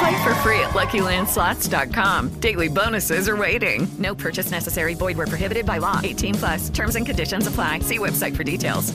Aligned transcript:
Play 0.00 0.16
for 0.24 0.34
free 0.36 0.60
at 0.60 0.70
LuckyLandSlots.com. 0.70 2.40
Daily 2.40 2.68
bonuses 2.68 3.28
are 3.28 3.36
waiting. 3.36 3.86
No 3.98 4.14
purchase 4.14 4.50
necessary. 4.50 4.94
Void 4.94 5.18
where 5.18 5.26
prohibited 5.26 5.66
by 5.66 5.76
law. 5.76 6.00
18 6.02 6.34
plus. 6.36 6.70
Terms 6.70 6.96
and 6.96 7.04
conditions 7.04 7.46
apply. 7.46 7.80
See 7.80 7.98
website 7.98 8.34
for 8.34 8.42
details. 8.42 8.94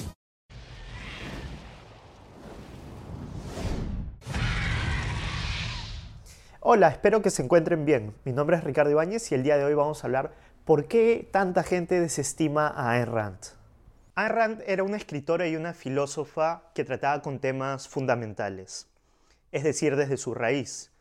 Hola, 6.60 6.88
espero 6.88 7.22
que 7.22 7.30
se 7.30 7.44
encuentren 7.44 7.86
bien. 7.86 8.16
Mi 8.24 8.32
nombre 8.32 8.58
es 8.58 8.64
Ricardo 8.64 8.90
Ibáñez 8.90 9.32
y 9.32 9.36
el 9.36 9.44
día 9.44 9.58
de 9.58 9.66
hoy 9.66 9.76
vamos 9.76 10.04
a 10.04 10.08
hablar 10.08 10.34
por 10.66 10.88
qué 10.88 11.30
tanta 11.32 11.62
gente 11.62 12.00
desestima 12.00 12.68
a 12.68 12.94
Ayn 12.94 13.06
Rand. 13.06 13.38
Ayn 14.16 14.30
Rand 14.30 14.64
era 14.66 14.82
una 14.82 14.98
escritora 14.98 15.48
y 15.48 15.56
una 15.56 15.76
filósofa 15.76 16.64
que 16.74 16.84
trataba 16.84 17.22
con 17.22 17.38
temas 17.38 17.88
fundamentales, 17.88 18.88
es 19.52 19.64
decir, 19.64 19.96
desde 19.96 20.18
su 20.18 20.34
raíz. 20.34 20.95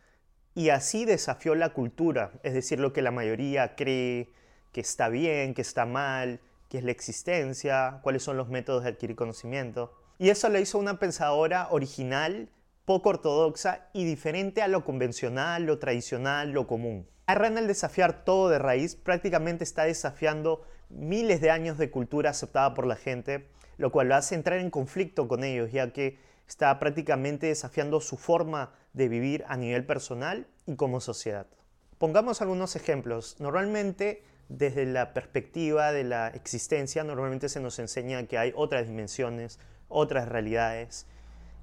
Y 0.55 0.69
así 0.69 1.05
desafió 1.05 1.55
la 1.55 1.70
cultura, 1.70 2.30
es 2.42 2.55
decir, 2.55 2.78
lo 2.78 2.92
que 2.92 3.02
la 3.02 3.10
mayoría 3.10 3.74
cree 3.74 4.30
que 4.72 4.80
está 4.80 5.08
bien, 5.08 5.55
que 5.55 5.62
está 5.62 5.84
mal, 5.84 6.41
qué 6.69 6.78
es 6.78 6.84
la 6.84 6.92
existencia, 6.92 7.98
cuáles 8.02 8.22
son 8.22 8.36
los 8.36 8.48
métodos 8.48 8.84
de 8.84 8.91
adquirir 8.91 9.16
conocimiento. 9.16 9.92
Y 10.19 10.30
eso 10.30 10.48
lo 10.48 10.61
hizo 10.61 10.78
una 10.78 10.98
pensadora 10.98 11.69
original 11.70 12.48
poco 12.84 13.08
ortodoxa 13.08 13.88
y 13.92 14.05
diferente 14.05 14.62
a 14.62 14.69
lo 14.69 14.84
convencional, 14.84 15.64
lo 15.64 15.78
tradicional, 15.78 16.50
lo 16.50 16.66
común. 16.66 17.08
Arran 17.27 17.56
al 17.56 17.66
desafiar 17.66 18.24
todo 18.24 18.48
de 18.48 18.58
raíz 18.58 18.94
prácticamente 18.94 19.64
está 19.64 19.84
desafiando 19.84 20.62
miles 20.91 21.41
de 21.41 21.50
años 21.50 21.78
de 21.78 21.91
cultura 21.91 22.30
aceptada 22.30 22.74
por 22.74 22.86
la 22.86 22.96
gente, 22.96 23.48
lo 23.78 23.91
cual 23.91 24.08
lo 24.08 24.17
hace 24.17 24.34
entrar 24.34 24.58
en 24.58 24.70
conflicto 24.70 25.28
con 25.28 25.44
ellos, 25.44 25.72
ya 25.72 25.92
que 25.92 26.19
está 26.47 26.78
prácticamente 26.78 27.47
desafiando 27.47 28.00
su 28.00 28.17
forma 28.17 28.72
de 28.92 29.08
vivir 29.08 29.44
a 29.48 29.56
nivel 29.56 29.84
personal 29.84 30.47
y 30.67 30.77
como 30.77 31.00
sociedad. 31.00 31.47
Pongamos 31.98 32.42
algunos 32.42 32.77
ejemplos. 32.77 33.36
Normalmente, 33.41 34.22
desde 34.48 34.84
la 34.86 35.14
perspectiva 35.14 35.92
de 35.92 36.05
la 36.05 36.28
existencia, 36.28 37.02
normalmente 37.05 37.48
se 37.48 37.61
nos 37.61 37.78
enseña 37.78 38.27
que 38.27 38.39
hay 38.39 38.52
otras 38.55 38.86
dimensiones, 38.86 39.58
otras 39.89 40.28
realidades, 40.28 41.06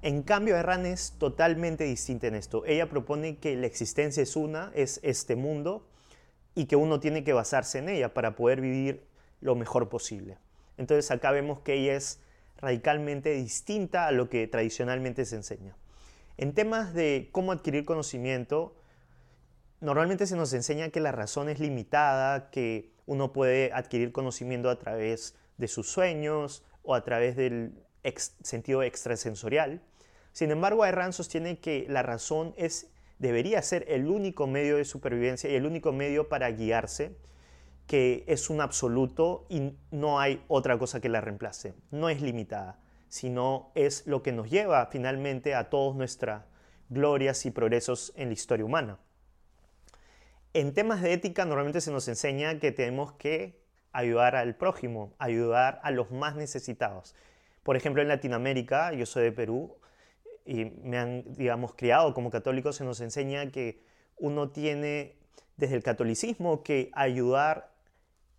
en 0.02 0.24
cambio, 0.24 0.56
Erran 0.56 0.84
es 0.84 1.12
totalmente 1.12 1.84
distinta 1.84 2.26
en 2.26 2.34
esto. 2.34 2.64
Ella 2.66 2.88
propone 2.88 3.36
que 3.38 3.54
la 3.54 3.68
existencia 3.68 4.20
es 4.20 4.34
una, 4.34 4.72
es 4.74 4.98
este 5.04 5.36
mundo, 5.36 5.86
y 6.56 6.66
que 6.66 6.74
uno 6.74 6.98
tiene 6.98 7.22
que 7.22 7.32
basarse 7.32 7.78
en 7.78 7.88
ella 7.88 8.12
para 8.12 8.34
poder 8.34 8.60
vivir 8.60 9.06
lo 9.40 9.54
mejor 9.54 9.88
posible. 9.88 10.38
Entonces 10.76 11.10
acá 11.10 11.30
vemos 11.30 11.60
que 11.60 11.74
ella 11.74 11.94
es 11.94 12.20
radicalmente 12.58 13.30
distinta 13.34 14.06
a 14.06 14.12
lo 14.12 14.28
que 14.28 14.46
tradicionalmente 14.46 15.24
se 15.24 15.36
enseña. 15.36 15.76
En 16.36 16.54
temas 16.54 16.94
de 16.94 17.28
cómo 17.32 17.52
adquirir 17.52 17.84
conocimiento, 17.84 18.74
normalmente 19.80 20.26
se 20.26 20.36
nos 20.36 20.52
enseña 20.52 20.88
que 20.90 21.00
la 21.00 21.12
razón 21.12 21.48
es 21.48 21.60
limitada, 21.60 22.50
que 22.50 22.92
uno 23.06 23.32
puede 23.32 23.72
adquirir 23.72 24.12
conocimiento 24.12 24.70
a 24.70 24.78
través 24.78 25.34
de 25.58 25.68
sus 25.68 25.88
sueños 25.90 26.64
o 26.82 26.94
a 26.94 27.04
través 27.04 27.36
del 27.36 27.74
sentido 28.42 28.82
extrasensorial. 28.82 29.82
Sin 30.32 30.50
embargo, 30.50 30.84
Ayn 30.84 31.12
sostiene 31.12 31.58
que 31.58 31.86
la 31.88 32.02
razón 32.02 32.54
es, 32.56 32.88
debería 33.18 33.60
ser 33.62 33.84
el 33.88 34.06
único 34.06 34.46
medio 34.46 34.76
de 34.76 34.84
supervivencia 34.84 35.50
y 35.50 35.54
el 35.54 35.66
único 35.66 35.92
medio 35.92 36.28
para 36.28 36.50
guiarse, 36.50 37.16
que 37.86 38.24
es 38.26 38.50
un 38.50 38.60
absoluto 38.60 39.46
y 39.48 39.74
no 39.90 40.20
hay 40.20 40.42
otra 40.48 40.78
cosa 40.78 41.00
que 41.00 41.08
la 41.08 41.20
reemplace. 41.20 41.74
No 41.90 42.08
es 42.08 42.22
limitada, 42.22 42.80
sino 43.08 43.72
es 43.74 44.06
lo 44.06 44.22
que 44.22 44.32
nos 44.32 44.50
lleva 44.50 44.86
finalmente 44.86 45.54
a 45.54 45.68
todas 45.68 45.96
nuestras 45.96 46.44
glorias 46.88 47.44
y 47.46 47.50
progresos 47.50 48.12
en 48.16 48.28
la 48.28 48.34
historia 48.34 48.64
humana. 48.64 48.98
En 50.54 50.74
temas 50.74 51.00
de 51.02 51.12
ética 51.12 51.44
normalmente 51.44 51.80
se 51.80 51.90
nos 51.90 52.08
enseña 52.08 52.58
que 52.58 52.72
tenemos 52.72 53.12
que 53.12 53.62
ayudar 53.92 54.36
al 54.36 54.56
prójimo, 54.56 55.14
ayudar 55.18 55.80
a 55.82 55.90
los 55.90 56.10
más 56.10 56.36
necesitados. 56.36 57.14
Por 57.62 57.76
ejemplo, 57.76 58.02
en 58.02 58.08
Latinoamérica, 58.08 58.92
yo 58.92 59.06
soy 59.06 59.24
de 59.24 59.32
Perú, 59.32 59.76
y 60.44 60.64
me 60.64 60.98
han, 60.98 61.24
digamos, 61.34 61.74
criado 61.74 62.14
como 62.14 62.30
católico, 62.30 62.72
se 62.72 62.84
nos 62.84 63.00
enseña 63.00 63.50
que 63.50 63.82
uno 64.16 64.50
tiene 64.50 65.16
desde 65.56 65.76
el 65.76 65.82
catolicismo 65.82 66.62
que 66.62 66.90
ayudar 66.94 67.71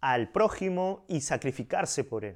al 0.03 0.27
prójimo 0.33 1.05
y 1.07 1.21
sacrificarse 1.21 2.03
por 2.03 2.25
él. 2.25 2.35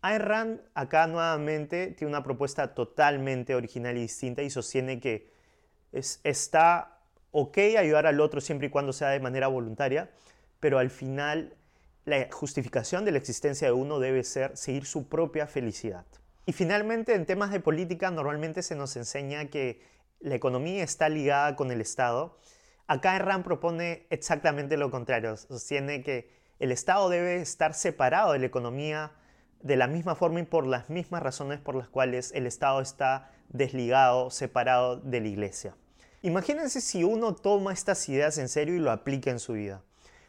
Ayn 0.00 0.20
Rand 0.20 0.60
acá 0.72 1.06
nuevamente 1.06 1.88
tiene 1.88 2.08
una 2.08 2.22
propuesta 2.22 2.72
totalmente 2.72 3.54
original 3.54 3.94
y 3.98 4.00
distinta 4.00 4.42
y 4.42 4.48
sostiene 4.48 4.98
que 4.98 5.30
es, 5.92 6.20
está 6.24 6.98
ok 7.30 7.58
ayudar 7.78 8.06
al 8.06 8.18
otro 8.20 8.40
siempre 8.40 8.68
y 8.68 8.70
cuando 8.70 8.94
sea 8.94 9.10
de 9.10 9.20
manera 9.20 9.48
voluntaria, 9.48 10.10
pero 10.60 10.78
al 10.78 10.88
final 10.88 11.54
la 12.06 12.26
justificación 12.32 13.04
de 13.04 13.10
la 13.10 13.18
existencia 13.18 13.68
de 13.68 13.74
uno 13.74 13.98
debe 13.98 14.24
ser 14.24 14.56
seguir 14.56 14.86
su 14.86 15.10
propia 15.10 15.46
felicidad. 15.46 16.06
Y 16.46 16.52
finalmente, 16.52 17.14
en 17.14 17.26
temas 17.26 17.52
de 17.52 17.60
política, 17.60 18.10
normalmente 18.10 18.62
se 18.62 18.76
nos 18.76 18.96
enseña 18.96 19.48
que 19.48 19.82
la 20.20 20.36
economía 20.36 20.82
está 20.82 21.10
ligada 21.10 21.54
con 21.54 21.70
el 21.70 21.82
Estado. 21.82 22.38
Acá 22.86 23.18
Ram 23.18 23.42
propone 23.42 24.06
exactamente 24.08 24.78
lo 24.78 24.90
contrario. 24.90 25.36
Sostiene 25.36 26.02
que 26.02 26.41
el 26.62 26.70
Estado 26.70 27.08
debe 27.08 27.40
estar 27.40 27.74
separado 27.74 28.32
de 28.32 28.38
la 28.38 28.46
economía 28.46 29.10
de 29.62 29.74
la 29.74 29.88
misma 29.88 30.14
forma 30.14 30.38
y 30.38 30.44
por 30.44 30.64
las 30.64 30.90
mismas 30.90 31.20
razones 31.20 31.58
por 31.58 31.74
las 31.74 31.88
cuales 31.88 32.30
el 32.36 32.46
Estado 32.46 32.80
está 32.80 33.32
desligado, 33.48 34.30
separado 34.30 34.96
de 34.98 35.20
la 35.20 35.26
Iglesia. 35.26 35.74
Imagínense 36.22 36.80
si 36.80 37.02
uno 37.02 37.34
toma 37.34 37.72
estas 37.72 38.08
ideas 38.08 38.38
en 38.38 38.48
serio 38.48 38.76
y 38.76 38.78
lo 38.78 38.92
aplica 38.92 39.32
en 39.32 39.40
su 39.40 39.54
vida. 39.54 39.82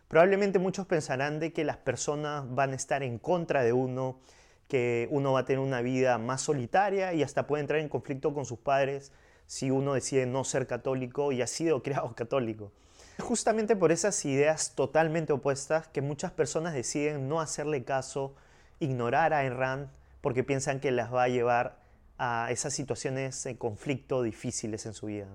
Probablemente 0.07 0.57
muchos 0.57 0.87
pensarán 0.87 1.39
de 1.39 1.53
que 1.53 1.63
las 1.63 1.77
personas 1.77 2.45
van 2.49 2.71
a 2.71 2.77
estar 2.77 3.03
en 3.03 3.19
contra 3.19 3.61
de 3.61 3.73
uno, 3.73 4.19
que 4.67 5.07
uno 5.11 5.33
va 5.33 5.41
a 5.41 5.45
tener 5.45 5.59
una 5.59 5.81
vida 5.83 6.17
más 6.17 6.41
solitaria 6.41 7.13
y 7.13 7.21
hasta 7.21 7.45
puede 7.45 7.61
entrar 7.61 7.79
en 7.79 7.89
conflicto 7.89 8.33
con 8.33 8.45
sus 8.45 8.57
padres 8.57 9.11
si 9.45 9.69
uno 9.69 9.93
decide 9.93 10.25
no 10.25 10.43
ser 10.45 10.65
católico 10.65 11.31
y 11.31 11.43
ha 11.43 11.47
sido 11.47 11.83
criado 11.83 12.15
católico. 12.15 12.71
Justamente 13.19 13.75
por 13.75 13.91
esas 13.91 14.23
ideas 14.25 14.73
totalmente 14.75 15.33
opuestas 15.33 15.87
que 15.87 16.01
muchas 16.01 16.31
personas 16.31 16.73
deciden 16.73 17.29
no 17.29 17.41
hacerle 17.41 17.83
caso, 17.83 18.35
ignorar 18.79 19.33
a 19.33 19.39
Ayn 19.39 19.57
Rand 19.57 19.89
porque 20.21 20.43
piensan 20.43 20.79
que 20.79 20.91
las 20.91 21.13
va 21.13 21.23
a 21.23 21.27
llevar 21.27 21.79
a 22.17 22.47
esas 22.49 22.73
situaciones 22.73 23.43
de 23.43 23.57
conflicto 23.57 24.23
difíciles 24.23 24.85
en 24.85 24.93
su 24.93 25.07
vida. 25.07 25.27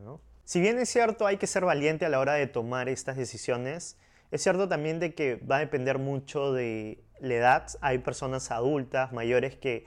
Si 0.45 0.61
bien 0.61 0.79
es 0.79 0.89
cierto 0.89 1.27
hay 1.27 1.37
que 1.37 1.47
ser 1.47 1.65
valiente 1.65 2.07
a 2.07 2.09
la 2.09 2.19
hora 2.19 2.35
de 2.35 2.47
tomar 2.47 2.89
estas 2.89 3.17
decisiones, 3.17 3.97
es 4.31 4.43
cierto 4.43 4.69
también 4.69 4.99
de 4.99 5.15
que 5.15 5.37
va 5.37 5.57
a 5.57 5.61
depender 5.61 5.99
mucho 5.99 6.53
de 6.53 7.03
la 7.21 7.35
edad. 7.35 7.67
Hay 7.81 7.99
personas 7.99 8.51
adultas, 8.51 9.13
mayores, 9.13 9.57
que 9.57 9.87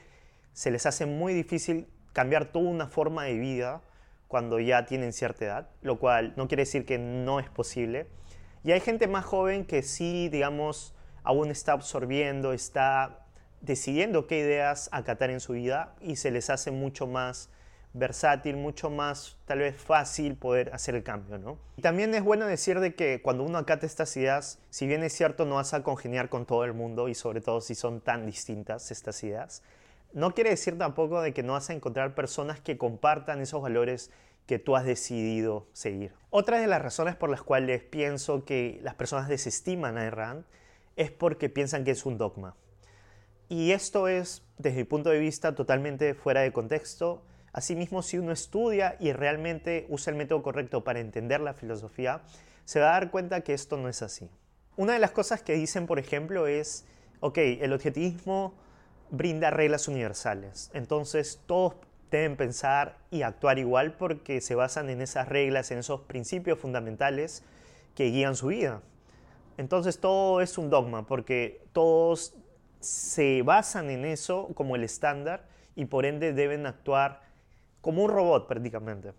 se 0.53 0.71
les 0.71 0.85
hace 0.85 1.05
muy 1.05 1.33
difícil 1.33 1.87
cambiar 2.13 2.51
toda 2.51 2.69
una 2.69 2.87
forma 2.87 3.25
de 3.25 3.37
vida 3.37 3.81
cuando 4.31 4.59
ya 4.59 4.85
tienen 4.85 5.13
cierta 5.13 5.45
edad, 5.45 5.69
lo 5.81 5.99
cual 5.99 6.33
no 6.37 6.47
quiere 6.47 6.61
decir 6.61 6.85
que 6.85 6.97
no 6.97 7.39
es 7.39 7.49
posible. 7.49 8.07
Y 8.63 8.71
hay 8.71 8.79
gente 8.79 9.07
más 9.07 9.25
joven 9.25 9.65
que 9.65 9.83
sí, 9.83 10.29
digamos, 10.29 10.95
aún 11.23 11.51
está 11.51 11.73
absorbiendo, 11.73 12.53
está 12.53 13.25
decidiendo 13.59 14.27
qué 14.27 14.39
ideas 14.39 14.89
acatar 14.93 15.29
en 15.29 15.41
su 15.41 15.53
vida 15.53 15.95
y 16.01 16.15
se 16.15 16.31
les 16.31 16.49
hace 16.49 16.71
mucho 16.71 17.05
más 17.07 17.49
versátil, 17.93 18.55
mucho 18.55 18.89
más 18.89 19.37
tal 19.45 19.59
vez 19.59 19.75
fácil 19.75 20.37
poder 20.37 20.73
hacer 20.73 20.95
el 20.95 21.03
cambio, 21.03 21.37
¿no? 21.37 21.59
Y 21.75 21.81
también 21.81 22.15
es 22.15 22.23
bueno 22.23 22.45
decir 22.45 22.79
de 22.79 22.95
que 22.95 23.21
cuando 23.21 23.43
uno 23.43 23.57
acata 23.57 23.85
estas 23.85 24.15
ideas, 24.15 24.59
si 24.69 24.87
bien 24.87 25.03
es 25.03 25.11
cierto 25.11 25.45
no 25.45 25.55
vas 25.55 25.73
a 25.73 25.83
congeniar 25.83 26.29
con 26.29 26.45
todo 26.45 26.63
el 26.63 26.73
mundo 26.73 27.09
y 27.09 27.15
sobre 27.15 27.41
todo 27.41 27.59
si 27.59 27.75
son 27.75 27.99
tan 27.99 28.25
distintas 28.25 28.91
estas 28.91 29.21
ideas, 29.23 29.61
no 30.13 30.33
quiere 30.33 30.49
decir 30.51 30.77
tampoco 30.77 31.21
de 31.21 31.33
que 31.33 31.43
no 31.43 31.53
vas 31.53 31.69
a 31.69 31.73
encontrar 31.73 32.15
personas 32.15 32.59
que 32.59 32.77
compartan 32.77 33.41
esos 33.41 33.61
valores 33.61 34.11
que 34.45 34.59
tú 34.59 34.75
has 34.75 34.85
decidido 34.85 35.67
seguir. 35.73 36.13
Otra 36.29 36.59
de 36.59 36.67
las 36.67 36.81
razones 36.81 37.15
por 37.15 37.29
las 37.29 37.41
cuales 37.41 37.83
pienso 37.83 38.43
que 38.43 38.79
las 38.83 38.95
personas 38.95 39.29
desestiman 39.29 39.97
a 39.97 40.09
Rand 40.09 40.45
es 40.95 41.11
porque 41.11 41.49
piensan 41.49 41.83
que 41.83 41.91
es 41.91 42.05
un 42.05 42.17
dogma. 42.17 42.55
Y 43.49 43.71
esto 43.71 44.07
es, 44.07 44.43
desde 44.57 44.77
mi 44.77 44.83
punto 44.85 45.09
de 45.09 45.19
vista, 45.19 45.55
totalmente 45.55 46.13
fuera 46.13 46.41
de 46.41 46.53
contexto. 46.53 47.23
Asimismo, 47.53 48.01
si 48.01 48.17
uno 48.17 48.31
estudia 48.31 48.95
y 48.99 49.11
realmente 49.11 49.85
usa 49.89 50.11
el 50.11 50.17
método 50.17 50.41
correcto 50.41 50.83
para 50.83 50.99
entender 50.99 51.41
la 51.41 51.53
filosofía, 51.53 52.21
se 52.65 52.79
va 52.79 52.89
a 52.89 52.99
dar 52.99 53.11
cuenta 53.11 53.41
que 53.41 53.53
esto 53.53 53.77
no 53.77 53.89
es 53.89 54.01
así. 54.01 54.29
Una 54.77 54.93
de 54.93 54.99
las 54.99 55.11
cosas 55.11 55.41
que 55.41 55.53
dicen, 55.53 55.85
por 55.85 55.99
ejemplo, 55.99 56.47
es, 56.47 56.85
ok, 57.19 57.37
el 57.37 57.73
objetivismo 57.73 58.53
brinda 59.11 59.51
reglas 59.51 59.87
universales. 59.87 60.71
Entonces 60.73 61.41
todos 61.45 61.75
deben 62.09 62.35
pensar 62.35 62.97
y 63.11 63.21
actuar 63.21 63.59
igual 63.59 63.93
porque 63.93 64.41
se 64.41 64.55
basan 64.55 64.89
en 64.89 65.01
esas 65.01 65.27
reglas, 65.27 65.71
en 65.71 65.77
esos 65.79 66.01
principios 66.01 66.57
fundamentales 66.59 67.43
que 67.95 68.05
guían 68.05 68.35
su 68.35 68.47
vida. 68.47 68.81
Entonces 69.57 69.99
todo 69.99 70.41
es 70.41 70.57
un 70.57 70.69
dogma 70.69 71.05
porque 71.05 71.63
todos 71.73 72.33
se 72.79 73.43
basan 73.43 73.89
en 73.89 74.05
eso 74.05 74.49
como 74.55 74.75
el 74.75 74.83
estándar 74.83 75.47
y 75.75 75.85
por 75.85 76.05
ende 76.05 76.33
deben 76.33 76.65
actuar 76.65 77.21
como 77.81 78.03
un 78.03 78.09
robot 78.09 78.47
prácticamente. 78.47 79.13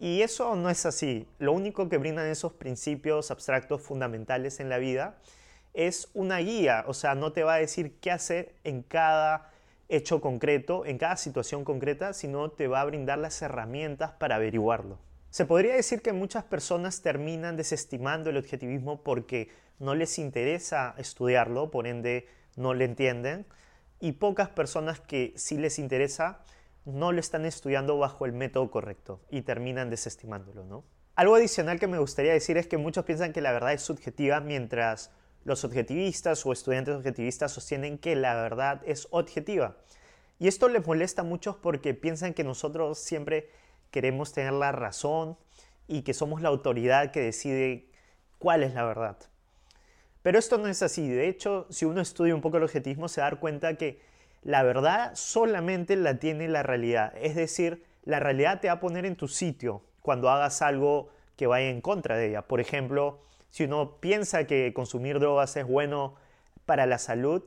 Y 0.00 0.22
eso 0.22 0.54
no 0.56 0.70
es 0.70 0.86
así. 0.86 1.26
Lo 1.38 1.52
único 1.52 1.88
que 1.88 1.98
brindan 1.98 2.26
esos 2.26 2.52
principios 2.52 3.30
abstractos 3.30 3.82
fundamentales 3.82 4.60
en 4.60 4.68
la 4.68 4.78
vida 4.78 5.18
es 5.78 6.08
una 6.12 6.38
guía, 6.38 6.82
o 6.88 6.92
sea, 6.92 7.14
no 7.14 7.30
te 7.32 7.44
va 7.44 7.54
a 7.54 7.58
decir 7.58 8.00
qué 8.00 8.10
hacer 8.10 8.52
en 8.64 8.82
cada 8.82 9.52
hecho 9.88 10.20
concreto, 10.20 10.84
en 10.84 10.98
cada 10.98 11.16
situación 11.16 11.64
concreta, 11.64 12.12
sino 12.14 12.50
te 12.50 12.66
va 12.66 12.80
a 12.80 12.84
brindar 12.84 13.18
las 13.18 13.40
herramientas 13.42 14.10
para 14.10 14.34
averiguarlo. 14.34 14.98
Se 15.30 15.46
podría 15.46 15.76
decir 15.76 16.02
que 16.02 16.12
muchas 16.12 16.42
personas 16.42 17.00
terminan 17.00 17.56
desestimando 17.56 18.28
el 18.28 18.38
objetivismo 18.38 19.04
porque 19.04 19.50
no 19.78 19.94
les 19.94 20.18
interesa 20.18 20.96
estudiarlo, 20.98 21.70
por 21.70 21.86
ende 21.86 22.26
no 22.56 22.74
le 22.74 22.84
entienden, 22.84 23.46
y 24.00 24.12
pocas 24.12 24.48
personas 24.48 24.98
que 24.98 25.32
sí 25.36 25.58
les 25.58 25.78
interesa 25.78 26.40
no 26.86 27.12
lo 27.12 27.20
están 27.20 27.44
estudiando 27.44 27.96
bajo 27.98 28.26
el 28.26 28.32
método 28.32 28.68
correcto 28.72 29.20
y 29.30 29.42
terminan 29.42 29.90
desestimándolo, 29.90 30.64
¿no? 30.64 30.82
Algo 31.14 31.36
adicional 31.36 31.78
que 31.78 31.86
me 31.86 31.98
gustaría 31.98 32.32
decir 32.32 32.56
es 32.56 32.66
que 32.66 32.78
muchos 32.78 33.04
piensan 33.04 33.32
que 33.32 33.40
la 33.40 33.52
verdad 33.52 33.74
es 33.74 33.82
subjetiva 33.82 34.40
mientras 34.40 35.12
los 35.44 35.64
objetivistas 35.64 36.44
o 36.44 36.52
estudiantes 36.52 36.94
objetivistas 36.94 37.52
sostienen 37.52 37.98
que 37.98 38.16
la 38.16 38.34
verdad 38.34 38.82
es 38.84 39.08
objetiva. 39.10 39.76
Y 40.38 40.48
esto 40.48 40.68
les 40.68 40.86
molesta 40.86 41.22
a 41.22 41.24
muchos 41.24 41.56
porque 41.56 41.94
piensan 41.94 42.34
que 42.34 42.44
nosotros 42.44 42.98
siempre 42.98 43.50
queremos 43.90 44.32
tener 44.32 44.52
la 44.52 44.72
razón 44.72 45.36
y 45.86 46.02
que 46.02 46.14
somos 46.14 46.42
la 46.42 46.48
autoridad 46.48 47.10
que 47.10 47.20
decide 47.20 47.88
cuál 48.38 48.62
es 48.62 48.74
la 48.74 48.84
verdad. 48.84 49.16
Pero 50.22 50.38
esto 50.38 50.58
no 50.58 50.68
es 50.68 50.82
así. 50.82 51.08
De 51.08 51.28
hecho, 51.28 51.66
si 51.70 51.86
uno 51.86 52.00
estudia 52.00 52.34
un 52.34 52.40
poco 52.40 52.58
el 52.58 52.64
objetivismo, 52.64 53.08
se 53.08 53.20
da 53.20 53.30
cuenta 53.36 53.74
que 53.74 54.00
la 54.42 54.62
verdad 54.62 55.12
solamente 55.14 55.96
la 55.96 56.18
tiene 56.18 56.48
la 56.48 56.62
realidad. 56.62 57.14
Es 57.16 57.34
decir, 57.34 57.84
la 58.04 58.20
realidad 58.20 58.60
te 58.60 58.68
va 58.68 58.74
a 58.74 58.80
poner 58.80 59.06
en 59.06 59.16
tu 59.16 59.28
sitio 59.28 59.82
cuando 60.02 60.30
hagas 60.30 60.62
algo 60.62 61.10
que 61.36 61.46
vaya 61.46 61.68
en 61.68 61.80
contra 61.80 62.16
de 62.16 62.28
ella. 62.28 62.42
Por 62.42 62.60
ejemplo, 62.60 63.20
si 63.50 63.64
uno 63.64 63.98
piensa 64.00 64.46
que 64.46 64.72
consumir 64.74 65.18
drogas 65.18 65.56
es 65.56 65.66
bueno 65.66 66.14
para 66.66 66.86
la 66.86 66.98
salud, 66.98 67.42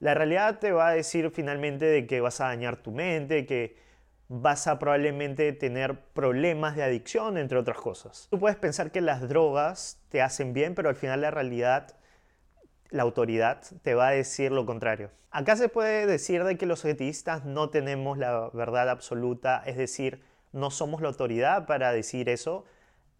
la 0.00 0.14
realidad 0.14 0.58
te 0.58 0.72
va 0.72 0.88
a 0.88 0.92
decir 0.92 1.30
finalmente 1.30 1.84
de 1.84 2.06
que 2.06 2.20
vas 2.20 2.40
a 2.40 2.46
dañar 2.46 2.76
tu 2.76 2.90
mente, 2.90 3.46
que 3.46 3.76
vas 4.28 4.66
a 4.66 4.78
probablemente 4.78 5.52
tener 5.52 6.00
problemas 6.14 6.74
de 6.74 6.82
adicción, 6.82 7.36
entre 7.36 7.58
otras 7.58 7.76
cosas. 7.76 8.28
Tú 8.30 8.38
puedes 8.38 8.56
pensar 8.56 8.90
que 8.90 9.00
las 9.00 9.28
drogas 9.28 10.00
te 10.08 10.22
hacen 10.22 10.54
bien, 10.54 10.74
pero 10.74 10.88
al 10.88 10.96
final 10.96 11.20
la 11.20 11.30
realidad, 11.30 11.94
la 12.90 13.02
autoridad, 13.02 13.62
te 13.82 13.94
va 13.94 14.08
a 14.08 14.10
decir 14.12 14.50
lo 14.50 14.64
contrario. 14.64 15.10
Acá 15.30 15.54
se 15.56 15.68
puede 15.68 16.06
decir 16.06 16.44
de 16.44 16.56
que 16.56 16.66
los 16.66 16.80
objetistas 16.84 17.44
no 17.44 17.70
tenemos 17.70 18.18
la 18.18 18.50
verdad 18.54 18.88
absoluta, 18.88 19.62
es 19.66 19.76
decir, 19.76 20.22
no 20.52 20.70
somos 20.70 21.00
la 21.00 21.08
autoridad 21.08 21.66
para 21.66 21.92
decir 21.92 22.28
eso, 22.28 22.64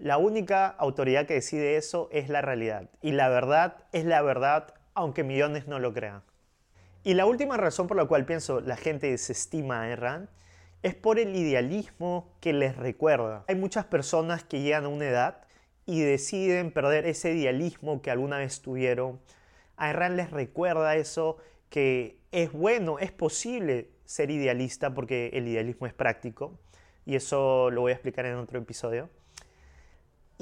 la 0.03 0.19
única 0.19 0.67
autoridad 0.67 1.27
que 1.27 1.35
decide 1.35 1.77
eso 1.77 2.09
es 2.11 2.29
la 2.29 2.43
realidad. 2.43 2.91
Y 3.03 3.13
la 3.13 3.29
verdad 3.29 3.77
es 3.93 4.05
la 4.05 4.21
verdad, 4.21 4.75
aunque 4.95 5.23
millones 5.23 5.69
no 5.69 5.79
lo 5.79 5.95
crean. 5.95 6.25
Y 7.05 7.15
la 7.15 7.25
última 7.25 7.57
razón 7.57 7.87
por 7.87 7.97
la 7.97 8.07
cual 8.07 8.25
pienso 8.25 8.61
la 8.61 8.77
gente 8.77 9.09
desestima 9.09 9.85
a 9.85 9.95
Rand 9.95 10.29
es 10.83 10.97
por 10.97 11.21
el 11.21 11.37
idealismo 11.37 12.35
que 12.41 12.53
les 12.53 12.77
recuerda. 12.77 13.45
Hay 13.47 13.55
muchas 13.55 13.85
personas 13.85 14.43
que 14.43 14.61
llegan 14.61 14.87
a 14.87 14.89
una 14.89 15.07
edad 15.07 15.43
y 15.87 16.01
deciden 16.01 16.73
perder 16.73 17.07
ese 17.07 17.33
idealismo 17.33 18.03
que 18.03 18.11
alguna 18.11 18.39
vez 18.39 18.61
tuvieron. 18.61 19.21
A 19.77 19.93
Rand 19.93 20.17
les 20.17 20.33
recuerda 20.33 20.97
eso, 20.97 21.37
que 21.71 22.19
es 22.33 22.51
bueno, 22.51 22.99
es 22.99 23.13
posible 23.13 23.91
ser 24.05 24.33
idealista 24.33 24.95
porque 24.95 25.31
el 25.35 25.47
idealismo 25.47 25.87
es 25.87 25.95
práctico. 25.95 26.59
Y 27.07 27.15
eso 27.15 27.71
lo 27.71 27.83
voy 27.83 27.93
a 27.93 27.95
explicar 27.95 28.27
en 28.27 28.35
otro 28.35 28.59
episodio. 28.59 29.09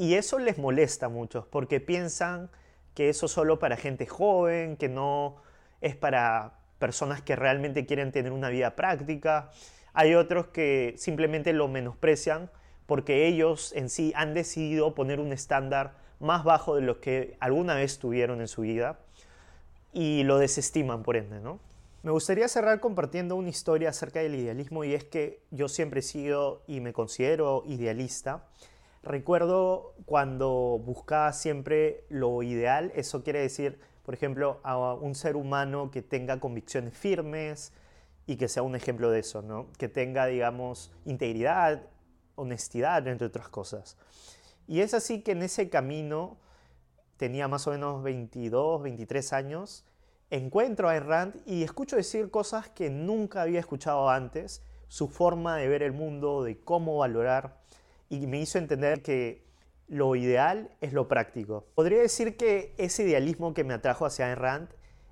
Y 0.00 0.14
eso 0.14 0.38
les 0.38 0.56
molesta 0.56 1.10
mucho 1.10 1.46
porque 1.50 1.78
piensan 1.78 2.48
que 2.94 3.10
eso 3.10 3.26
es 3.26 3.32
solo 3.32 3.58
para 3.58 3.76
gente 3.76 4.06
joven, 4.06 4.78
que 4.78 4.88
no 4.88 5.36
es 5.82 5.94
para 5.94 6.54
personas 6.78 7.20
que 7.20 7.36
realmente 7.36 7.84
quieren 7.84 8.10
tener 8.10 8.32
una 8.32 8.48
vida 8.48 8.76
práctica. 8.76 9.50
Hay 9.92 10.14
otros 10.14 10.46
que 10.46 10.94
simplemente 10.96 11.52
lo 11.52 11.68
menosprecian 11.68 12.50
porque 12.86 13.26
ellos 13.26 13.74
en 13.76 13.90
sí 13.90 14.14
han 14.16 14.32
decidido 14.32 14.94
poner 14.94 15.20
un 15.20 15.34
estándar 15.34 15.98
más 16.18 16.44
bajo 16.44 16.76
de 16.76 16.80
lo 16.80 16.98
que 17.02 17.36
alguna 17.38 17.74
vez 17.74 17.98
tuvieron 17.98 18.40
en 18.40 18.48
su 18.48 18.62
vida 18.62 19.00
y 19.92 20.22
lo 20.22 20.38
desestiman 20.38 21.02
por 21.02 21.18
ende, 21.18 21.40
¿no? 21.40 21.60
Me 22.02 22.10
gustaría 22.10 22.48
cerrar 22.48 22.80
compartiendo 22.80 23.36
una 23.36 23.50
historia 23.50 23.90
acerca 23.90 24.20
del 24.20 24.34
idealismo 24.34 24.82
y 24.82 24.94
es 24.94 25.04
que 25.04 25.42
yo 25.50 25.68
siempre 25.68 26.00
he 26.00 26.02
sido 26.02 26.62
y 26.66 26.80
me 26.80 26.94
considero 26.94 27.64
idealista 27.66 28.46
Recuerdo 29.02 29.94
cuando 30.04 30.78
buscaba 30.84 31.32
siempre 31.32 32.04
lo 32.10 32.42
ideal, 32.42 32.92
eso 32.94 33.22
quiere 33.22 33.40
decir, 33.40 33.80
por 34.02 34.12
ejemplo, 34.12 34.60
a 34.62 34.94
un 34.94 35.14
ser 35.14 35.36
humano 35.36 35.90
que 35.90 36.02
tenga 36.02 36.38
convicciones 36.38 36.96
firmes 36.96 37.72
y 38.26 38.36
que 38.36 38.46
sea 38.48 38.62
un 38.62 38.76
ejemplo 38.76 39.10
de 39.10 39.20
eso, 39.20 39.40
¿no? 39.40 39.68
Que 39.78 39.88
tenga, 39.88 40.26
digamos, 40.26 40.92
integridad, 41.06 41.82
honestidad, 42.34 43.06
entre 43.08 43.26
otras 43.28 43.48
cosas. 43.48 43.96
Y 44.66 44.80
es 44.80 44.92
así 44.92 45.22
que 45.22 45.32
en 45.32 45.42
ese 45.42 45.70
camino, 45.70 46.36
tenía 47.16 47.48
más 47.48 47.66
o 47.66 47.70
menos 47.70 48.02
22, 48.02 48.82
23 48.82 49.32
años, 49.32 49.84
encuentro 50.28 50.90
a 50.90 50.96
Errant 50.96 51.36
y 51.46 51.62
escucho 51.62 51.96
decir 51.96 52.30
cosas 52.30 52.68
que 52.68 52.90
nunca 52.90 53.42
había 53.42 53.60
escuchado 53.60 54.10
antes, 54.10 54.62
su 54.88 55.08
forma 55.08 55.56
de 55.56 55.68
ver 55.68 55.82
el 55.82 55.92
mundo, 55.92 56.44
de 56.44 56.60
cómo 56.60 56.98
valorar 56.98 57.60
y 58.10 58.26
me 58.26 58.40
hizo 58.40 58.58
entender 58.58 59.02
que 59.02 59.48
lo 59.88 60.14
ideal 60.14 60.70
es 60.80 60.92
lo 60.92 61.08
práctico. 61.08 61.66
Podría 61.74 62.00
decir 62.00 62.36
que 62.36 62.74
ese 62.76 63.04
idealismo 63.04 63.54
que 63.54 63.64
me 63.64 63.72
atrajo 63.72 64.04
hacia 64.04 64.26
Ayn 64.26 64.36
Rand 64.36 64.68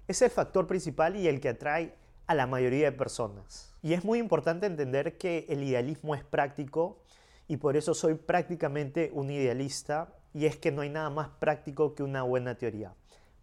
es 0.09 0.21
el 0.21 0.31
factor 0.31 0.67
principal 0.67 1.17
y 1.17 1.29
el 1.29 1.41
que 1.41 1.49
atrae 1.49 1.95
a 2.27 2.35
la 2.35 2.47
mayoría 2.47 2.91
de 2.91 2.97
personas. 2.97 3.75
Y 3.83 3.95
es 3.95 4.05
muy 4.05 4.19
importante 4.19 4.67
entender 4.67 5.17
que 5.17 5.47
el 5.49 5.63
idealismo 5.63 6.15
es 6.15 6.25
práctico 6.25 7.03
y 7.47 7.57
por 7.57 7.77
eso 7.77 7.95
soy 7.95 8.15
prácticamente 8.15 9.11
un 9.15 9.31
idealista 9.31 10.15
y 10.35 10.47
es 10.47 10.57
que 10.57 10.73
no 10.73 10.83
hay 10.83 10.91
nada 10.91 11.11
más 11.11 11.29
práctico 11.39 11.95
que 11.95 12.03
una 12.03 12.23
buena 12.23 12.57
teoría 12.57 12.95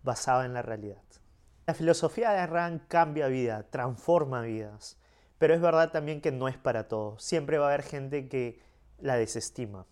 basada 0.03 0.45
en 0.45 0.53
la 0.53 0.62
realidad. 0.62 1.01
La 1.65 1.74
filosofía 1.74 2.31
de 2.31 2.45
Rand 2.45 2.88
cambia 2.88 3.27
vida, 3.27 3.63
transforma 3.71 4.41
vidas, 4.41 4.97
pero 5.39 5.53
es 5.53 5.62
verdad 5.62 5.91
también 5.91 6.21
que 6.21 6.31
no 6.31 6.47
es 6.47 6.57
para 6.57 6.88
todos. 6.88 7.24
Siempre 7.24 7.57
va 7.57 7.65
a 7.65 7.69
haber 7.69 7.83
gente 7.83 8.27
que 8.27 8.59
la 8.99 9.17
desestima. 9.17 9.85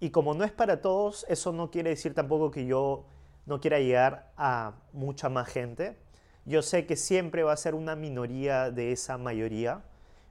Y 0.00 0.10
como 0.10 0.34
no 0.34 0.44
es 0.44 0.52
para 0.52 0.80
todos, 0.80 1.26
eso 1.28 1.52
no 1.52 1.70
quiere 1.70 1.90
decir 1.90 2.14
tampoco 2.14 2.50
que 2.50 2.66
yo 2.66 3.06
no 3.46 3.60
quiera 3.60 3.78
llegar 3.80 4.32
a 4.36 4.74
mucha 4.92 5.28
más 5.28 5.48
gente. 5.48 5.96
Yo 6.44 6.62
sé 6.62 6.86
que 6.86 6.96
siempre 6.96 7.42
va 7.42 7.52
a 7.52 7.56
ser 7.56 7.74
una 7.74 7.96
minoría 7.96 8.70
de 8.70 8.92
esa 8.92 9.18
mayoría, 9.18 9.84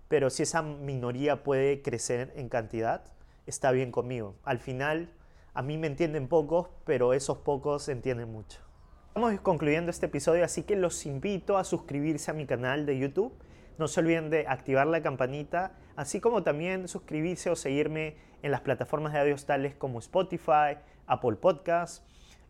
pero 0.08 0.30
si 0.30 0.44
esa 0.44 0.62
minoría 0.62 1.44
puede 1.44 1.82
crecer 1.82 2.32
en 2.36 2.50
cantidad, 2.50 3.04
está 3.46 3.72
bien 3.72 3.92
conmigo. 3.92 4.36
Al 4.44 4.60
final, 4.60 5.14
a 5.54 5.62
mí 5.62 5.78
me 5.78 5.88
entienden 5.88 6.28
pocos, 6.28 6.70
pero 6.86 7.14
esos 7.14 7.40
pocos 7.40 7.90
entienden 7.90 8.32
mucho. 8.32 8.60
Estamos 9.08 9.40
concluyendo 9.42 9.90
este 9.90 10.06
episodio, 10.06 10.46
así 10.46 10.64
que 10.64 10.76
los 10.76 11.06
invito 11.06 11.58
a 11.58 11.64
suscribirse 11.64 12.32
a 12.32 12.36
mi 12.36 12.46
canal 12.46 12.86
de 12.86 13.00
YouTube 13.00 13.34
no 13.78 13.88
se 13.88 14.00
olviden 14.00 14.30
de 14.30 14.48
activar 14.48 14.88
la 14.88 15.02
campanita, 15.02 15.74
así 15.96 16.20
como 16.20 16.44
también 16.44 16.88
suscribirse 16.88 17.50
o 17.50 17.56
seguirme 17.56 18.18
en 18.42 18.52
las 18.52 18.62
plataformas 18.62 19.14
de 19.14 19.20
audio 19.20 19.36
tales 19.38 19.76
como 19.76 20.00
Spotify, 20.00 20.78
Apple 21.06 21.38
Podcasts 21.38 22.04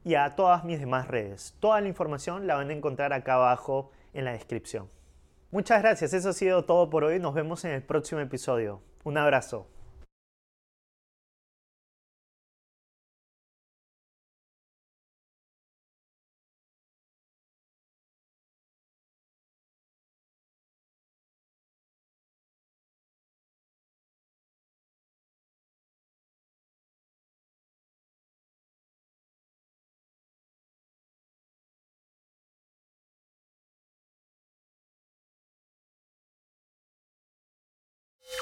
y 0.03 0.15
a 0.15 0.35
todas 0.35 0.63
mis 0.63 0.79
demás 0.79 1.07
redes. 1.07 1.55
Toda 1.59 1.81
la 1.81 1.87
información 1.87 2.47
la 2.47 2.55
van 2.55 2.69
a 2.69 2.73
encontrar 2.73 3.13
acá 3.13 3.35
abajo 3.35 3.91
en 4.13 4.25
la 4.25 4.31
descripción. 4.31 4.89
Muchas 5.51 5.81
gracias, 5.81 6.13
eso 6.13 6.29
ha 6.29 6.33
sido 6.33 6.65
todo 6.65 6.89
por 6.89 7.03
hoy. 7.03 7.19
Nos 7.19 7.33
vemos 7.33 7.63
en 7.65 7.71
el 7.71 7.81
próximo 7.81 8.21
episodio. 8.21 8.81
Un 9.03 9.17
abrazo. 9.17 9.76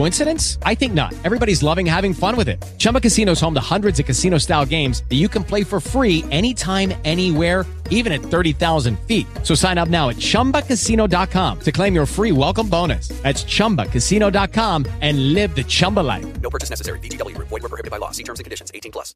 Coincidence? 0.00 0.58
I 0.62 0.74
think 0.74 0.94
not. 0.94 1.12
Everybody's 1.24 1.62
loving 1.62 1.84
having 1.84 2.14
fun 2.14 2.34
with 2.34 2.48
it. 2.48 2.64
Chumba 2.78 3.00
Casino 3.00 3.32
is 3.32 3.40
home 3.40 3.52
to 3.52 3.60
hundreds 3.60 4.00
of 4.00 4.06
casino 4.06 4.38
style 4.38 4.64
games 4.64 5.04
that 5.10 5.16
you 5.16 5.28
can 5.28 5.44
play 5.44 5.62
for 5.62 5.78
free 5.78 6.24
anytime, 6.30 6.94
anywhere, 7.04 7.66
even 7.90 8.10
at 8.10 8.22
30,000 8.22 8.98
feet. 9.00 9.26
So 9.42 9.54
sign 9.54 9.76
up 9.76 9.90
now 9.90 10.08
at 10.08 10.16
chumbacasino.com 10.16 11.60
to 11.60 11.70
claim 11.70 11.94
your 11.94 12.06
free 12.06 12.32
welcome 12.32 12.70
bonus. 12.70 13.08
That's 13.20 13.44
chumbacasino.com 13.44 14.86
and 15.02 15.34
live 15.34 15.54
the 15.54 15.64
Chumba 15.64 16.00
life. 16.00 16.40
No 16.40 16.48
purchase 16.48 16.70
necessary. 16.70 16.98
VGW 17.00 17.36
Group. 17.36 17.48
Void 17.48 17.62
were 17.62 17.68
prohibited 17.68 17.90
by 17.90 17.98
law. 17.98 18.10
See 18.10 18.24
terms 18.24 18.40
and 18.40 18.44
conditions. 18.44 18.70
18 18.72 18.92
plus. 18.92 19.14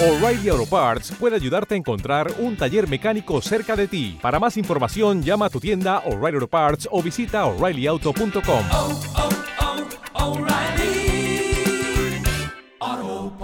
O'Reilly 0.00 0.48
Auto 0.48 0.66
Parts 0.66 1.10
puede 1.18 1.34
ayudarte 1.34 1.74
a 1.74 1.78
encontrar 1.78 2.32
un 2.38 2.56
taller 2.56 2.88
mecánico 2.88 3.42
cerca 3.42 3.74
de 3.74 3.88
ti. 3.88 4.16
Para 4.22 4.38
más 4.38 4.56
información, 4.56 5.24
llama 5.24 5.46
a 5.46 5.50
tu 5.50 5.58
tienda 5.58 6.04
O'Reilly 6.06 6.36
Auto 6.36 6.48
Parts 6.48 6.88
o 6.92 7.02
visita 7.02 7.46
oreillyauto.com. 7.46 9.53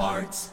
parts. 0.01 0.50